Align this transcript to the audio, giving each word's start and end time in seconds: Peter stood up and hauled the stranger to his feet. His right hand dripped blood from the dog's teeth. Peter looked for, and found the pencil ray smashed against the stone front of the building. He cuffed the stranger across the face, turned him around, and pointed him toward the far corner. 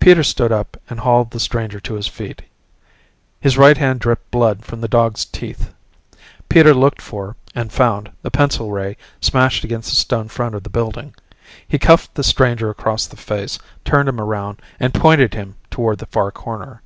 Peter 0.00 0.24
stood 0.24 0.50
up 0.50 0.76
and 0.90 0.98
hauled 0.98 1.30
the 1.30 1.38
stranger 1.38 1.78
to 1.78 1.94
his 1.94 2.08
feet. 2.08 2.42
His 3.40 3.56
right 3.56 3.76
hand 3.78 4.00
dripped 4.00 4.32
blood 4.32 4.64
from 4.64 4.80
the 4.80 4.88
dog's 4.88 5.24
teeth. 5.24 5.72
Peter 6.48 6.74
looked 6.74 7.00
for, 7.00 7.36
and 7.54 7.70
found 7.72 8.10
the 8.22 8.32
pencil 8.32 8.72
ray 8.72 8.96
smashed 9.20 9.62
against 9.62 9.90
the 9.90 9.94
stone 9.94 10.26
front 10.28 10.56
of 10.56 10.64
the 10.64 10.70
building. 10.74 11.14
He 11.68 11.78
cuffed 11.78 12.14
the 12.16 12.24
stranger 12.24 12.68
across 12.68 13.06
the 13.06 13.16
face, 13.16 13.60
turned 13.84 14.08
him 14.08 14.20
around, 14.20 14.60
and 14.80 14.92
pointed 14.92 15.34
him 15.34 15.54
toward 15.70 15.98
the 15.98 16.06
far 16.06 16.32
corner. 16.32 16.82